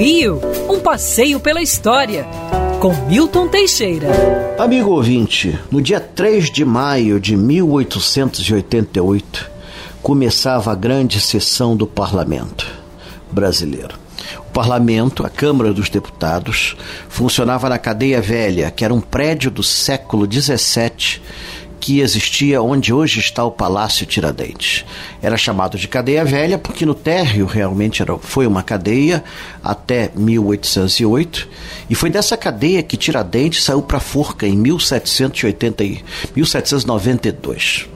Rio, 0.00 0.40
um 0.66 0.80
passeio 0.80 1.38
pela 1.38 1.60
história, 1.60 2.26
com 2.80 2.94
Milton 3.06 3.48
Teixeira. 3.48 4.08
Amigo 4.58 4.92
ouvinte, 4.92 5.58
no 5.70 5.82
dia 5.82 6.00
3 6.00 6.50
de 6.50 6.64
maio 6.64 7.20
de 7.20 7.36
1888, 7.36 9.50
começava 10.00 10.72
a 10.72 10.74
grande 10.74 11.20
sessão 11.20 11.76
do 11.76 11.86
parlamento 11.86 12.66
brasileiro. 13.30 13.98
O 14.38 14.52
parlamento, 14.54 15.26
a 15.26 15.28
Câmara 15.28 15.70
dos 15.70 15.90
Deputados, 15.90 16.78
funcionava 17.06 17.68
na 17.68 17.76
Cadeia 17.76 18.22
Velha, 18.22 18.70
que 18.70 18.86
era 18.86 18.94
um 18.94 19.02
prédio 19.02 19.50
do 19.50 19.62
século 19.62 20.24
XVII 20.24 21.20
que 21.80 22.00
existia 22.00 22.60
onde 22.60 22.92
hoje 22.92 23.18
está 23.18 23.42
o 23.42 23.50
Palácio 23.50 24.04
Tiradentes. 24.04 24.84
Era 25.22 25.36
chamado 25.36 25.78
de 25.78 25.88
Cadeia 25.88 26.24
Velha 26.24 26.58
porque 26.58 26.84
no 26.84 26.94
térreo 26.94 27.46
realmente 27.46 28.02
era, 28.02 28.16
foi 28.18 28.46
uma 28.46 28.62
cadeia 28.62 29.24
até 29.64 30.10
1808 30.14 31.48
e 31.88 31.94
foi 31.94 32.10
dessa 32.10 32.36
cadeia 32.36 32.82
que 32.82 32.96
Tiradentes 32.96 33.64
saiu 33.64 33.82
para 33.82 33.96
a 33.96 34.00
forca 34.00 34.46
em 34.46 34.56
1780, 34.56 35.82
1792. 36.36 37.88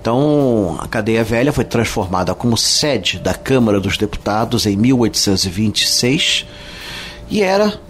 Então, 0.00 0.76
a 0.78 0.86
cadeia 0.86 1.24
velha 1.24 1.52
foi 1.52 1.64
transformada 1.64 2.32
como 2.32 2.56
sede 2.56 3.18
da 3.18 3.34
Câmara 3.34 3.80
dos 3.80 3.96
Deputados 3.98 4.64
em 4.64 4.76
1826 4.76 6.46
e 7.28 7.42
era 7.42 7.80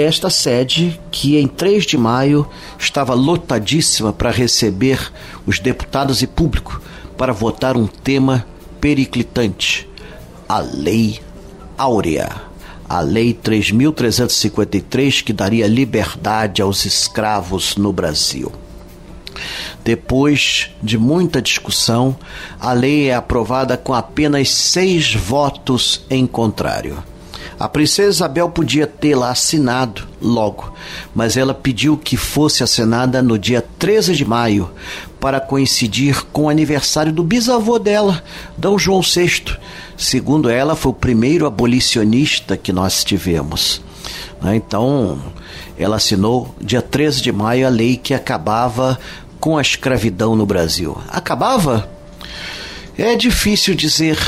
esta 0.00 0.30
sede 0.30 1.00
que 1.10 1.36
em 1.36 1.46
3 1.46 1.84
de 1.84 1.96
maio 1.96 2.48
estava 2.78 3.14
lotadíssima 3.14 4.12
para 4.12 4.30
receber 4.30 5.12
os 5.46 5.58
deputados 5.58 6.22
e 6.22 6.26
público 6.26 6.80
para 7.16 7.32
votar 7.32 7.76
um 7.76 7.86
tema 7.86 8.46
periclitante: 8.80 9.88
a 10.48 10.58
Lei 10.58 11.20
Áurea. 11.76 12.46
A 12.88 13.00
Lei 13.00 13.34
3.353 13.34 15.24
que 15.24 15.32
daria 15.32 15.66
liberdade 15.66 16.62
aos 16.62 16.84
escravos 16.84 17.76
no 17.76 17.92
Brasil. 17.92 18.52
Depois 19.82 20.70
de 20.82 20.98
muita 20.98 21.42
discussão, 21.42 22.16
a 22.60 22.72
lei 22.72 23.08
é 23.08 23.14
aprovada 23.14 23.76
com 23.76 23.92
apenas 23.94 24.50
seis 24.50 25.14
votos 25.14 26.04
em 26.10 26.26
contrário. 26.26 27.02
A 27.58 27.68
princesa 27.68 28.10
Isabel 28.10 28.50
podia 28.50 28.86
tê-la 28.86 29.30
assinado 29.30 30.06
logo, 30.20 30.72
mas 31.14 31.36
ela 31.36 31.54
pediu 31.54 31.96
que 31.96 32.16
fosse 32.16 32.62
assinada 32.62 33.22
no 33.22 33.38
dia 33.38 33.64
13 33.78 34.14
de 34.14 34.24
maio, 34.26 34.70
para 35.18 35.40
coincidir 35.40 36.22
com 36.26 36.44
o 36.44 36.48
aniversário 36.48 37.12
do 37.12 37.24
bisavô 37.24 37.78
dela, 37.78 38.22
D. 38.56 38.68
João 38.78 39.00
VI. 39.00 39.56
Segundo 39.96 40.50
ela, 40.50 40.76
foi 40.76 40.92
o 40.92 40.94
primeiro 40.94 41.46
abolicionista 41.46 42.56
que 42.56 42.72
nós 42.72 43.02
tivemos. 43.02 43.80
Né? 44.42 44.56
Então, 44.56 45.18
ela 45.78 45.96
assinou 45.96 46.54
dia 46.60 46.82
13 46.82 47.22
de 47.22 47.32
maio 47.32 47.66
a 47.66 47.70
lei 47.70 47.96
que 47.96 48.12
acabava 48.12 48.98
com 49.40 49.56
a 49.56 49.62
escravidão 49.62 50.36
no 50.36 50.44
Brasil. 50.44 50.96
Acabava? 51.08 51.88
É 52.98 53.16
difícil 53.16 53.74
dizer. 53.74 54.18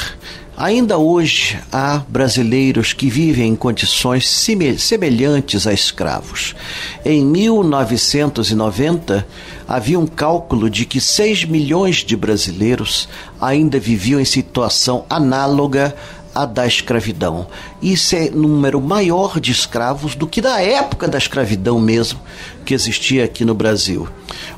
Ainda 0.60 0.98
hoje 0.98 1.56
há 1.70 2.02
brasileiros 2.08 2.92
que 2.92 3.08
vivem 3.08 3.50
em 3.50 3.54
condições 3.54 4.28
semelhantes 4.28 5.68
a 5.68 5.72
escravos. 5.72 6.56
Em 7.04 7.24
1990, 7.24 9.24
havia 9.68 10.00
um 10.00 10.06
cálculo 10.06 10.68
de 10.68 10.84
que 10.84 11.00
6 11.00 11.44
milhões 11.44 11.98
de 11.98 12.16
brasileiros 12.16 13.08
ainda 13.40 13.78
viviam 13.78 14.18
em 14.18 14.24
situação 14.24 15.04
análoga 15.08 15.94
à 16.34 16.44
da 16.44 16.66
escravidão. 16.66 17.46
Isso 17.80 18.16
é 18.16 18.28
número 18.28 18.80
maior 18.80 19.38
de 19.38 19.52
escravos 19.52 20.16
do 20.16 20.26
que 20.26 20.40
da 20.40 20.60
época 20.60 21.06
da 21.06 21.18
escravidão 21.18 21.78
mesmo 21.78 22.18
que 22.64 22.74
existia 22.74 23.24
aqui 23.24 23.44
no 23.44 23.54
Brasil. 23.54 24.08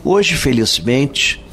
Hoje, 0.03 0.35
felizmente, 0.35 1.45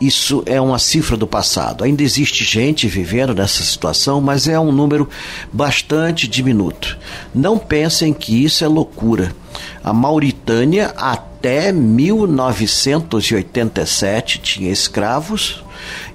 isso 0.00 0.42
é 0.46 0.60
uma 0.60 0.78
cifra 0.78 1.16
do 1.16 1.26
passado. 1.26 1.82
Ainda 1.84 2.02
existe 2.02 2.44
gente 2.44 2.86
vivendo 2.88 3.34
nessa 3.34 3.62
situação, 3.62 4.20
mas 4.20 4.46
é 4.48 4.58
um 4.58 4.72
número 4.72 5.08
bastante 5.52 6.26
diminuto. 6.28 6.98
Não 7.34 7.58
pensem 7.58 8.12
que 8.12 8.44
isso 8.44 8.64
é 8.64 8.68
loucura. 8.68 9.34
A 9.82 9.92
Mauritânia, 9.92 10.94
até 10.96 11.72
1987, 11.72 14.38
tinha 14.38 14.72
escravos 14.72 15.64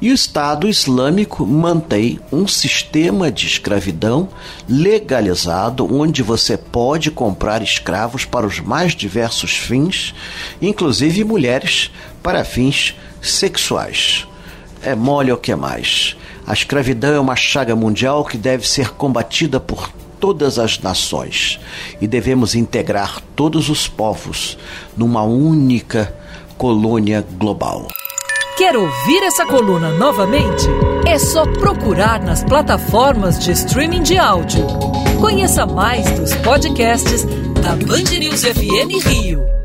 e 0.01 0.11
o 0.11 0.13
Estado 0.13 0.67
Islâmico 0.67 1.45
mantém 1.45 2.19
um 2.31 2.47
sistema 2.47 3.31
de 3.31 3.47
escravidão 3.47 4.29
legalizado, 4.67 5.85
onde 5.93 6.23
você 6.23 6.57
pode 6.57 7.11
comprar 7.11 7.61
escravos 7.61 8.25
para 8.25 8.47
os 8.47 8.59
mais 8.59 8.95
diversos 8.95 9.51
fins, 9.51 10.13
inclusive 10.61 11.23
mulheres 11.23 11.91
para 12.29 12.43
fins 12.43 12.95
sexuais. 13.23 14.27
É 14.83 14.93
mole 14.93 15.31
o 15.31 15.37
que 15.37 15.55
mais. 15.55 16.15
A 16.45 16.53
escravidão 16.53 17.11
é 17.11 17.19
uma 17.19 17.35
chaga 17.35 17.75
mundial 17.75 18.23
que 18.23 18.37
deve 18.37 18.67
ser 18.67 18.91
combatida 18.91 19.59
por 19.59 19.89
todas 20.19 20.59
as 20.59 20.77
nações 20.77 21.59
e 21.99 22.05
devemos 22.05 22.53
integrar 22.53 23.19
todos 23.35 23.67
os 23.67 23.87
povos 23.87 24.59
numa 24.95 25.23
única 25.23 26.13
colônia 26.55 27.25
global. 27.31 27.87
Quer 28.55 28.77
ouvir 28.77 29.23
essa 29.23 29.47
coluna 29.47 29.89
novamente? 29.97 30.67
É 31.07 31.17
só 31.17 31.47
procurar 31.53 32.21
nas 32.21 32.43
plataformas 32.43 33.39
de 33.39 33.53
streaming 33.53 34.03
de 34.03 34.19
áudio. 34.19 34.67
Conheça 35.19 35.65
mais 35.65 36.07
dos 36.11 36.35
podcasts 36.35 37.25
da 37.63 37.75
Band 37.75 38.19
News 38.19 38.43
FM 38.43 39.03
Rio. 39.03 39.58